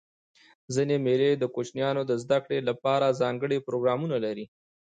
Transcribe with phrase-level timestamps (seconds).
[0.73, 4.45] ځيني مېلې د کوچنيانو د زدهکړي له پاره ځانګړي پروګرامونه لري.